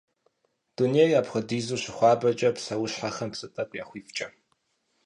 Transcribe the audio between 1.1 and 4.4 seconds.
апхуэдизу щыхуабэкӏэ, псэущхьэхэм псы тӏэкӏу яхуифкӏэ.